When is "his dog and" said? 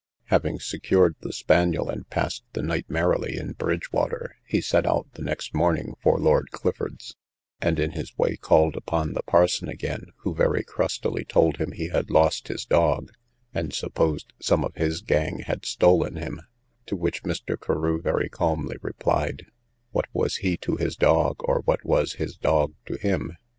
12.47-13.73